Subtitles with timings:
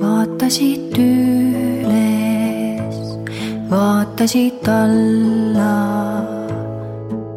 [0.00, 2.98] vaatasid üles,
[3.70, 5.74] vaatasid alla,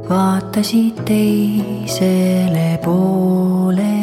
[0.10, 4.00] vaatasid teisele poole,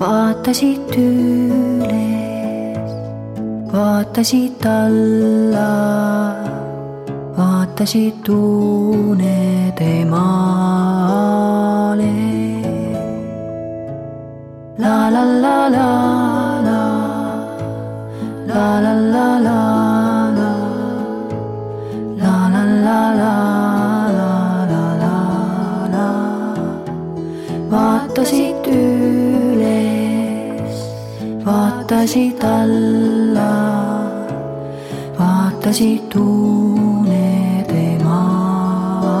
[0.00, 2.92] vaatasid üles,
[3.72, 5.70] vaatasid alla,
[7.38, 12.14] vaatasid unede maale.
[14.78, 16.47] La la la la
[27.70, 30.78] vaatasid üles,
[31.44, 33.52] vaatasid alla,
[35.18, 39.16] vaatasid unede maale.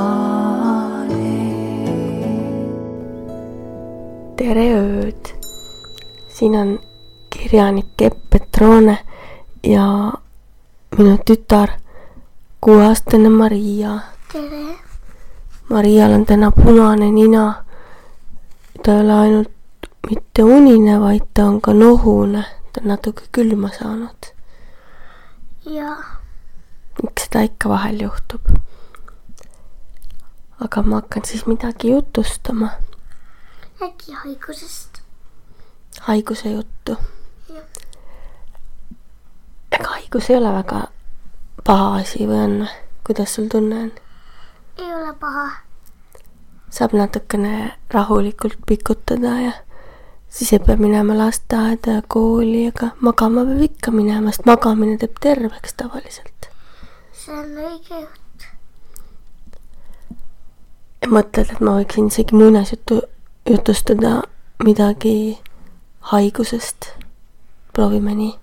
[4.36, 5.24] tere ööd!
[6.32, 6.78] siin on
[7.30, 8.98] kirjanik Epp Petrone
[9.68, 10.12] ja
[10.98, 11.68] minu tütar,
[12.60, 14.00] kuueaastane Maria.
[14.32, 14.76] tere!
[15.68, 17.64] Marial on täna punane nina.
[18.82, 19.50] ta ei ole ainult
[20.10, 24.32] mitte unine, vaid ta on ka nohune, ta on natuke külma saanud.
[25.64, 25.96] ja
[27.08, 28.40] eks seda ikka vahel juhtub.
[30.60, 32.70] aga ma hakkan siis midagi jutustama,
[33.82, 35.02] äkki haigusest?
[36.00, 36.96] haiguse juttu.
[39.78, 40.82] Ega haigus ei ole väga
[41.64, 42.68] paha asi või on
[43.08, 43.92] kuidas sul tunne on?
[44.78, 45.50] ei ole paha.
[46.70, 49.52] saab natukene rahulikult pikutada ja
[50.28, 55.16] siis ei pea minema lasteaeda ja kooli, aga magama peab ikka minema, sest magamine teeb
[55.20, 56.50] terveks tavaliselt.
[57.12, 58.48] see on õige jutt.
[61.06, 63.00] mõtled, et ma võiksin isegi muinasjutu
[63.50, 64.22] jutustada
[64.64, 65.38] midagi
[66.12, 66.92] haigusest.
[67.72, 68.34] proovime nii.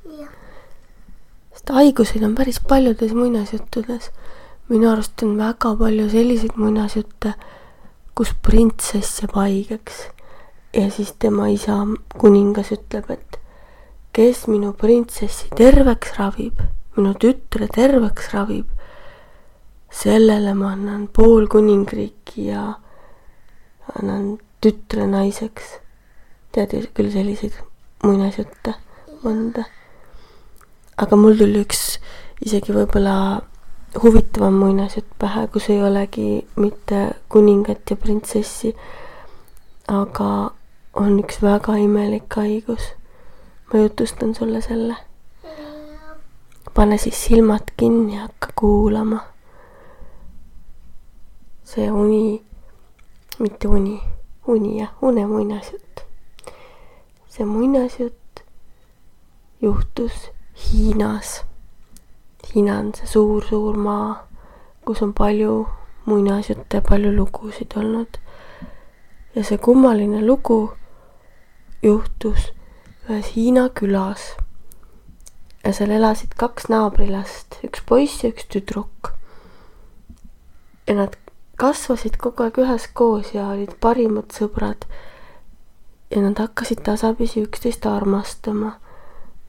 [1.66, 4.12] Sest haiguseid on päris paljudes muinasjuttudes.
[4.70, 7.34] minu arust on väga palju selliseid muinasjutte,
[8.16, 10.10] kus printsess jääb haigeks
[10.74, 11.88] ja siis tema isa,
[12.18, 13.40] kuningas ütleb, et
[14.14, 16.62] kes minu printsessi terveks ravib,
[16.98, 18.68] minu tütre terveks ravib,
[19.90, 22.76] sellele ma annan pool kuningriiki ja
[23.96, 25.80] annan tütre naiseks.
[26.52, 27.58] tead küll selliseid
[28.04, 28.76] muinasjutte
[29.24, 29.66] mõnda.
[30.98, 31.98] Aga mul tuli üks
[32.46, 33.16] isegi võib-olla
[34.02, 38.74] huvitavam muinasjutt pähe, kus ei olegi mitte kuningat ja printsessi,
[39.92, 40.30] aga
[40.96, 42.94] on üks väga imelik haigus.
[43.74, 44.96] ma jutustan sulle selle.
[46.74, 49.20] pane siis silmad kinni ja hakka kuulama.
[51.64, 52.44] see uni,
[53.40, 54.00] mitte uni,
[54.48, 56.06] uni jah, une muinasjutt.
[57.28, 58.44] see muinasjutt
[59.62, 61.44] juhtus Hiinas.
[62.54, 64.28] Hiina on see suur-suur maa,
[64.86, 65.66] kus on palju
[66.06, 68.20] muinasjutte, palju lugusid olnud.
[69.36, 70.72] ja see kummaline lugu
[71.84, 72.52] juhtus
[73.10, 74.36] ühes Hiina külas.
[75.64, 79.12] ja seal elasid kaks naabrilast, üks poiss ja üks tüdruk.
[80.88, 81.18] ja nad
[81.56, 84.88] kasvasid kogu aeg üheskoos ja olid parimad sõbrad.
[86.10, 88.80] ja nad hakkasid tasapisi üksteist armastama.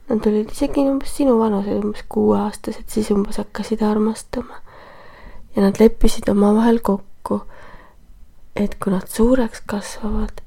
[0.07, 4.61] Nad olid isegi umbes sinu vanused, umbes kuueaastased, siis umbes hakkasid armastama.
[5.55, 7.41] ja nad leppisid omavahel kokku,
[8.55, 10.41] et kui nad suureks kasvavad,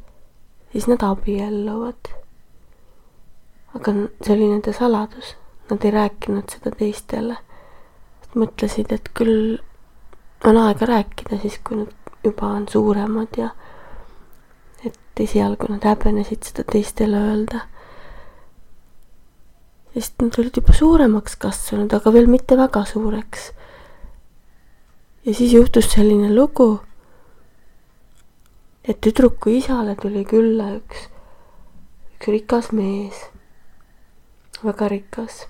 [0.72, 2.12] siis nad abielluvad.
[3.74, 5.34] aga see oli nende saladus,
[5.70, 7.36] nad ei rääkinud seda teistele.
[8.34, 9.58] mõtlesid, et küll
[10.44, 11.92] on aega rääkida siis, kui nad
[12.24, 13.50] juba on suuremad ja
[14.84, 17.66] et esialgu nad häbenesid seda teistele öelda.
[19.94, 23.50] Sest nad olid juba suuremaks kasvanud, aga veel mitte väga suureks.
[25.26, 26.80] ja siis juhtus selline lugu,
[28.84, 31.08] et tüdruku isale tuli külla üks,
[32.14, 33.26] üks rikas mees,
[34.64, 35.46] väga rikas.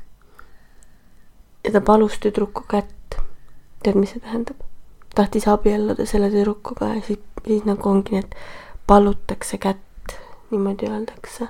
[1.64, 3.20] ja ta palus tüdruku kätt.
[3.82, 4.56] tead, mis see tähendab?
[5.14, 8.34] tahtis abielluda selle tüdrukuga ja siis, siis nagu ongi et
[8.86, 10.14] palutakse kätt,
[10.50, 11.48] niimoodi öeldakse.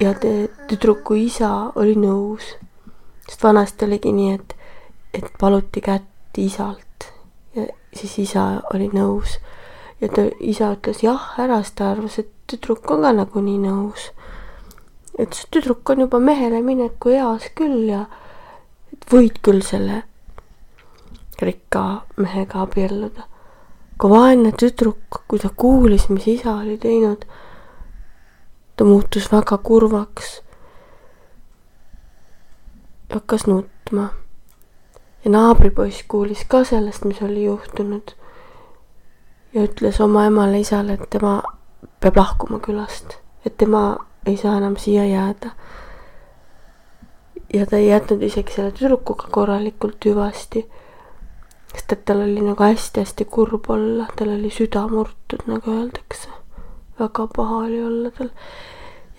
[0.00, 1.50] Ja te, tüdruku isa
[1.80, 2.54] oli nõus,
[3.28, 4.56] sest vanasti oligi nii, et,
[5.14, 7.10] et paluti kätt isalt
[7.54, 8.44] ja siis isa
[8.74, 9.38] oli nõus.
[10.00, 14.10] ja ta, isa ütles jah ära, sest ta arvas, et tüdruk on ka nagunii nõus.
[15.18, 18.06] ütles, et tüdruk on juba mehele mineku eas küll ja
[19.10, 20.02] võid küll selle
[21.40, 23.28] rikka mehega abielluda.
[23.94, 27.24] aga vaene tüdruk, kui ta kuulis, mis isa oli teinud,
[28.76, 30.44] ta muutus väga kurvaks
[33.14, 34.08] hakkas nutma.
[35.24, 38.10] ja naabripoiss kuulis ka sellest, mis oli juhtunud.
[39.54, 41.42] ja ütles oma emale-isale, et tema
[42.00, 43.16] peab lahkuma külast,
[43.46, 45.50] et tema ei saa enam siia jääda.
[47.54, 50.66] ja ta ei jätnud isegi selle tüdrukuga korralikult hüvasti.
[51.74, 56.43] sest et tal oli nagu hästi-hästi kurb olla, tal oli süda murtud, nagu öeldakse.
[56.98, 58.30] Väga paha oli olla tal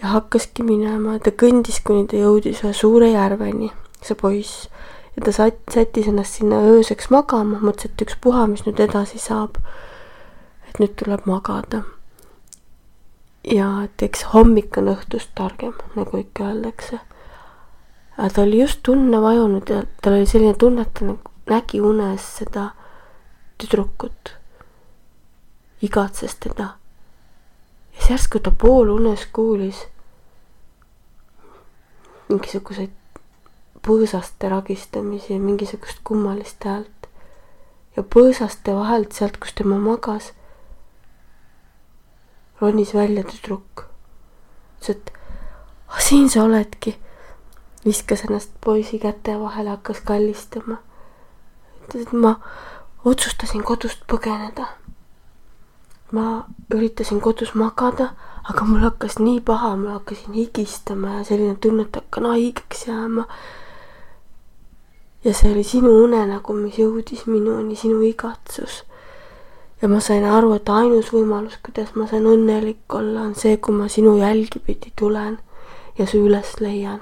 [0.02, 3.72] ja hakkaski minema, ta kõndis, kuni ta jõudis ühe suure järveni,
[4.04, 4.70] see poiss.
[5.16, 9.58] ja ta sat-, sättis ennast sinna ööseks magama, mõtles, et ükspuha, mis nüüd edasi saab.
[10.70, 11.84] et nüüd tuleb magada.
[13.44, 17.00] ja et eks hommik on õhtust targem, nagu ikka öeldakse.
[18.18, 21.82] aga ta oli just tunne vajunud ja tal oli selline tunne, et ta nagu nägi
[21.82, 22.72] unes seda
[23.58, 24.34] tüdrukut,
[25.82, 26.74] igatses teda
[27.96, 29.88] ja siis järsku ta poolunes kuulis
[32.30, 32.92] mingisuguseid
[33.86, 37.10] põõsaste ragistamisi ja mingisugust kummalist häält.
[37.96, 40.34] ja põõsaste vahelt sealt, kus tema magas,
[42.62, 43.86] ronis välja tüdruk.
[44.80, 45.14] ütles, et
[45.88, 46.98] ah, siin sa oledki.
[47.86, 50.78] viskas ennast poisi käte vahele, hakkas kallistama.
[51.84, 52.40] ütles, et ma
[53.06, 54.68] otsustasin kodust põgeneda
[56.16, 58.08] ma üritasin kodus magada,
[58.50, 63.26] aga mul hakkas nii paha, ma hakkasin higistama ja selline tunne, et hakkan haigeks jääma.
[65.26, 68.84] ja see oli sinu unenägu, mis jõudis minuni, sinu igatsus.
[69.82, 73.76] ja ma sain aru, et ainus võimalus, kuidas ma saan õnnelik olla, on see, kui
[73.76, 75.40] ma sinu jälgi pidi tulen
[75.98, 77.02] ja su üles leian.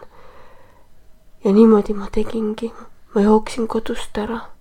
[1.44, 2.74] ja niimoodi ma tegingi,
[3.16, 4.53] ma jooksin kodust ära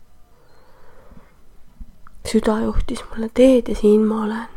[2.28, 4.48] süda juhtis mulle teed ja siin ma olen.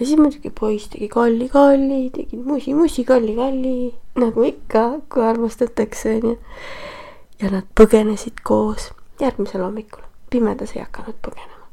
[0.00, 6.38] ja siis muidugi poiss tegi kalli-kalli, tegi musi-musi, kalli-kalli, nagu ikka, kui armastatakse, onju.
[7.40, 11.68] ja nad põgenesid koos järgmisel hommikul, pimedas ei hakanud põgenema.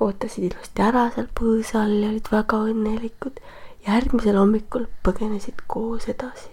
[0.00, 3.40] ootasid ilusti ära seal põõsa all ja olid väga õnnelikud.
[3.86, 6.50] järgmisel hommikul põgenesid koos edasi,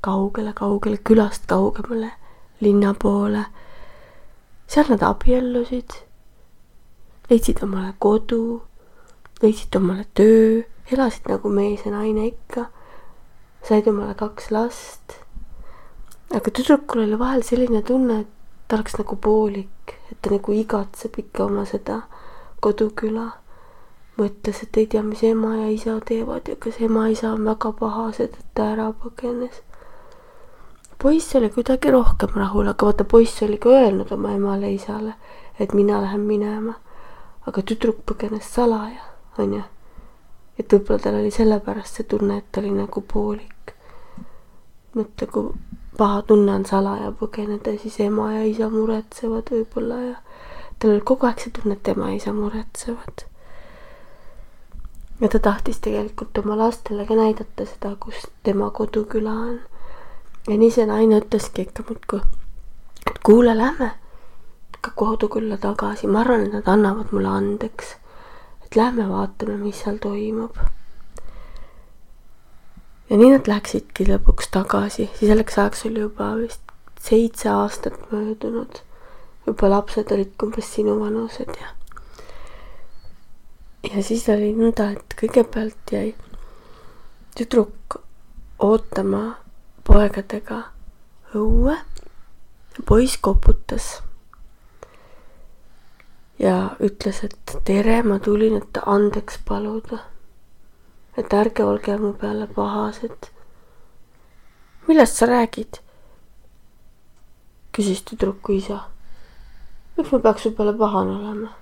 [0.00, 2.10] kaugele-kaugele külast kaugemale,
[2.60, 3.44] linna poole
[4.68, 5.94] seal nad abiellusid,
[7.30, 8.60] leidsid omale kodu,
[9.42, 10.62] leidsid omale töö,
[10.92, 12.66] elasid nagu mees ja naine ikka,
[13.64, 15.16] said omale kaks last.
[16.36, 18.28] aga tüdrukul oli vahel selline tunne, et
[18.68, 22.02] ta oleks nagu poolik, et ta nagu igatseb ikka oma seda
[22.60, 23.30] koduküla.
[24.18, 28.34] mõtles, et ei tea, mis ema ja isa teevad ja kas ema-isa on väga pahased,
[28.34, 29.62] et ta ära põgenes
[31.02, 35.14] poiss oli kuidagi rohkem rahul, aga vaata poiss oli ka öelnud oma emale-isale,
[35.60, 36.74] et mina lähen minema.
[37.46, 39.04] aga tüdruk põgenes salaja,
[39.38, 39.62] onju.
[40.58, 43.74] et võib-olla tal oli sellepärast see tunne, et ta oli nagu poolik.
[44.94, 45.54] mõtle, kui
[45.98, 50.14] paha tunne on salaja põgeneda, siis ema ja isa muretsevad võib-olla ja
[50.78, 53.24] tal oli kogu aeg see tunne, et ema ja isa muretsevad.
[55.20, 59.58] ja ta tahtis tegelikult oma lastele ka näidata seda, kus tema koduküla on
[60.48, 62.20] ja nii see naine ütleski ikka muudkui,
[63.10, 63.90] et kuule, lähme
[64.78, 67.96] ikka kodukülla tagasi, ma arvan, et nad annavad mulle andeks.
[68.64, 70.56] et lähme vaatame, mis seal toimub.
[73.10, 78.80] ja nii nad läksidki lõpuks tagasi, selleks ajaks oli juba vist seitse aastat möödunud.
[79.46, 81.74] juba lapsed olid umbes sinu vanused ja.
[83.92, 86.14] ja siis oli nõnda, et kõigepealt jäi
[87.36, 88.00] tüdruk
[88.58, 89.36] ootama
[89.88, 90.62] poegadega
[91.34, 91.76] õue
[92.86, 94.02] poiss koputas.
[96.38, 99.98] ja ütles, et tere, ma tulin, et andeks paluda.
[101.16, 103.30] et ärge olge mu peale pahased.
[104.88, 105.80] millest sa räägid?
[107.72, 108.82] küsis tüdruku isa.
[109.96, 111.54] miks ma peaks su peale pahane olema?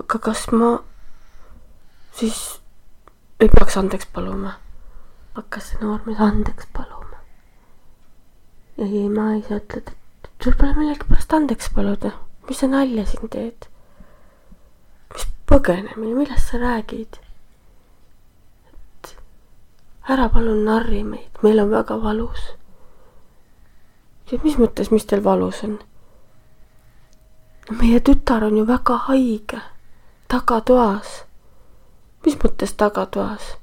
[0.00, 0.82] aga kas ma
[2.12, 2.60] siis
[3.40, 4.61] ei peaks andeks paluma?
[5.34, 7.18] Hakkas see noormees andeks paluma.
[8.76, 9.92] ja ema-isa ütled,
[10.24, 12.12] et sul pole millegipärast andeks paluda,
[12.48, 13.68] mis sa nalja siin teed?
[15.14, 17.20] mis põgenemine, millest sa räägid?
[18.72, 19.14] et
[20.08, 22.52] ära palun narri meid, meil on väga valus.
[24.44, 25.78] mis mõttes, mis teil valus on?
[27.80, 29.64] meie tütar on ju väga haige,
[30.28, 31.24] tagatoas.
[32.26, 33.61] mis mõttes tagatoas?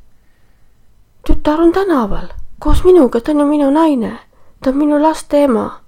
[1.40, 2.28] Tütar on tänaval
[2.60, 4.20] koos minuga, ta on ju minu naine,
[4.64, 5.80] ta on minu laste ema.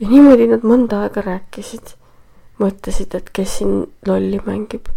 [0.00, 1.94] ja niimoodi nad mõnda aega rääkisid,
[2.60, 4.88] mõtlesid, et kes siin lolli mängib.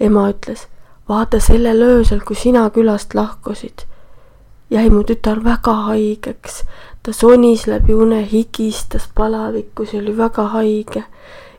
[0.00, 0.66] ema ütles,
[1.08, 3.84] vaata sellel öösel, kui sina külast lahkusid,
[4.70, 6.64] jäi mu tütar väga haigeks.
[7.02, 11.04] ta sonis läbi une, higistas palavikus ja oli väga haige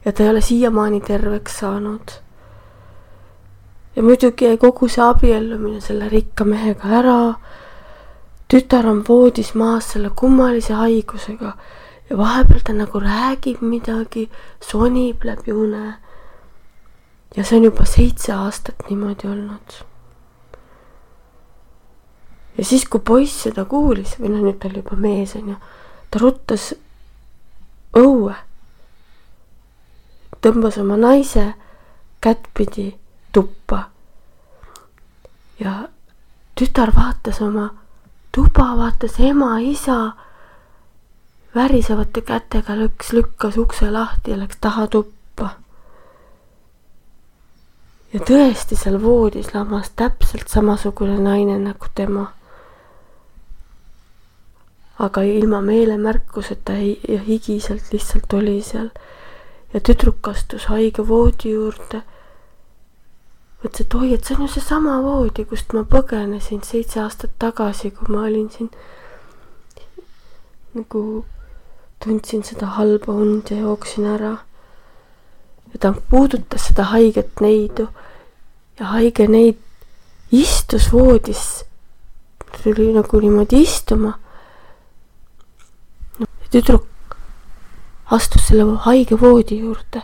[0.06, 2.22] ja ta ei ole siiamaani terveks saanud.
[3.96, 7.20] Ja muidugi jäi kogu see abiellumine selle rikka mehega ära.
[8.48, 11.54] tütar on voodis maas selle kummalise haigusega
[12.10, 14.30] ja vahepeal ta nagu räägib midagi,
[14.60, 15.94] sonib läbi une.
[17.36, 19.84] ja see on juba seitse aastat niimoodi olnud
[22.58, 25.56] ja siis, kui poiss seda kuulis või noh, nüüd ta oli juba mees onju,
[26.12, 26.72] ta ruttas
[27.98, 28.36] õue.
[30.42, 31.54] tõmbas oma naise
[32.22, 32.96] kättpidi
[33.32, 33.84] tuppa.
[35.60, 35.88] ja
[36.56, 37.70] tütar vaatas oma
[38.32, 40.12] tuba, vaatas ema, isa
[41.56, 45.50] värisevate kätega lõks, lükkas ukse lahti ja läks taha tuppa.
[48.14, 52.32] ja tõesti seal voodis lamas täpselt samasugune naine nagu tema
[55.02, 56.74] aga ilma meelemärkuseta
[57.10, 58.90] ja higiselt lihtsalt oli seal.
[59.74, 62.02] ja tüdruk astus haige voodi juurde.
[63.62, 67.92] Mõtles, et oi, et see on ju seesama voodi, kust ma põgenesin seitse aastat tagasi,
[67.92, 68.72] kui ma olin siin
[70.74, 71.26] nagu
[72.04, 74.38] tundsin seda halba und ja jooksin ära.
[75.74, 77.88] ja ta puudutas seda haiget neidu
[78.80, 79.60] ja haige neid
[80.32, 81.64] istus voodis,
[82.64, 84.18] tuli nagu niimoodi istuma
[86.52, 86.88] tüdruk
[88.12, 90.02] astus selle haige voodi juurde.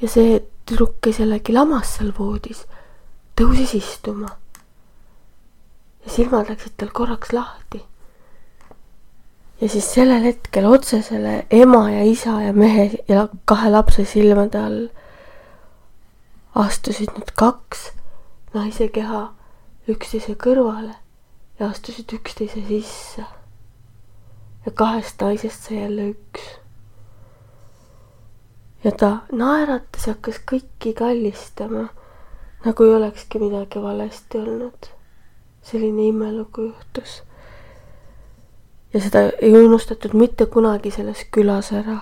[0.00, 0.40] ja see
[0.70, 2.64] tüdruk, kes jällegi lamas seal voodis,
[3.38, 4.36] tõusis istuma.
[6.04, 7.82] ja silmad läksid tal korraks lahti.
[9.60, 14.58] ja siis sellel hetkel otse selle ema ja isa ja mehe ja kahe lapse silmade
[14.58, 14.86] all
[16.54, 17.90] astusid nüüd kaks
[18.54, 19.26] naise keha
[19.88, 20.94] üksteise kõrvale
[21.58, 23.26] ja astusid üksteise sisse
[24.66, 26.59] ja kahest naisest sai jälle üks.
[28.84, 31.88] Ja ta naeratas ja hakkas kõiki kallistama,
[32.64, 34.86] nagu ei olekski midagi valesti olnud.
[35.62, 37.22] selline imelugu juhtus.
[38.94, 41.98] ja seda ei unustatud mitte kunagi selles külas ära.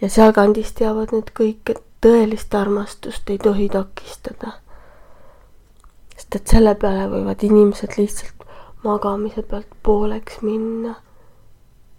[0.00, 4.52] ja sealkandis teavad need kõik, et tõelist armastust ei tohi takistada.
[6.16, 8.48] sest et selle peale võivad inimesed lihtsalt
[8.84, 10.94] magamise pealt pooleks minna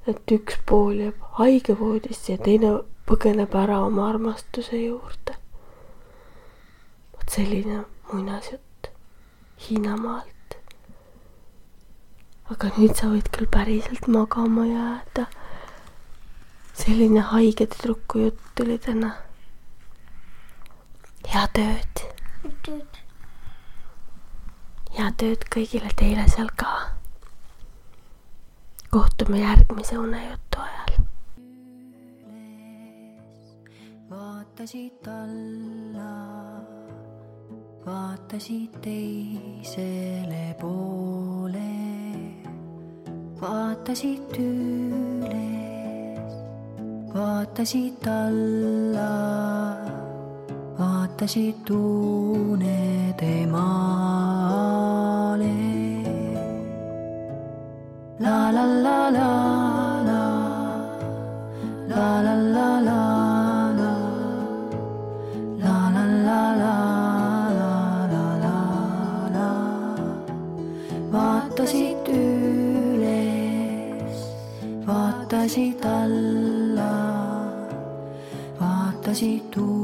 [0.08, 2.72] et üks pool jääb haigevoodisse ja teine
[3.06, 5.36] põgeneb ära oma armastuse juurde.
[7.14, 8.90] vot selline muinasjutt
[9.62, 10.56] Hiinamaalt.
[12.52, 15.28] aga nüüd sa võid küll päriselt magama jääda.
[16.74, 19.12] selline haige tüdruku jutt tuli täna.
[21.28, 22.06] head ööd.
[24.98, 26.74] head ööd kõigile teile seal ka
[28.92, 30.81] kohtume järgmise unejutu ajal.
[34.62, 36.14] Vaatasid alla,
[37.86, 41.72] vaatasid teisele poole,
[43.42, 46.36] vaatasid üles,
[47.16, 49.10] vaatasid alla,
[50.78, 54.78] vaatasid unede maale
[58.20, 59.32] La la la la
[60.10, 60.24] la
[61.90, 63.11] La la la la
[75.52, 76.92] vaatasid alla,
[78.60, 79.81] vaatasid tuua.